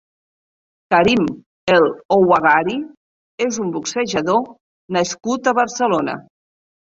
Karim 0.93 1.27
El 1.73 1.85
Ouazghari 2.17 2.77
és 3.49 3.61
un 3.65 3.69
boxejador 3.77 4.41
nascut 4.99 5.53
a 5.53 5.55
Barcelona. 5.61 6.19